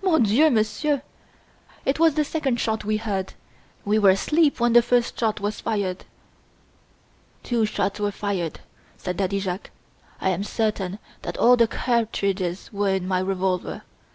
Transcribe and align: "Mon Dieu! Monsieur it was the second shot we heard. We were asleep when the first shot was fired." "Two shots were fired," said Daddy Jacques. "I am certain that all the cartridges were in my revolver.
"Mon 0.00 0.22
Dieu! 0.22 0.48
Monsieur 0.48 1.02
it 1.84 1.98
was 2.00 2.14
the 2.14 2.24
second 2.24 2.58
shot 2.58 2.86
we 2.86 2.96
heard. 2.96 3.34
We 3.84 3.98
were 3.98 4.08
asleep 4.08 4.60
when 4.60 4.72
the 4.72 4.80
first 4.80 5.20
shot 5.20 5.40
was 5.42 5.60
fired." 5.60 6.06
"Two 7.42 7.66
shots 7.66 8.00
were 8.00 8.10
fired," 8.10 8.60
said 8.96 9.18
Daddy 9.18 9.40
Jacques. 9.40 9.70
"I 10.22 10.30
am 10.30 10.42
certain 10.42 10.98
that 11.20 11.36
all 11.36 11.54
the 11.58 11.68
cartridges 11.68 12.72
were 12.72 12.88
in 12.88 13.06
my 13.06 13.18
revolver. 13.20 13.82